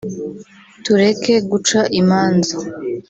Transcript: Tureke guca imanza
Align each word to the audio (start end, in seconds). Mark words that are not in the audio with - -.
Tureke 0.83 1.33
guca 1.49 1.79
imanza 1.99 2.55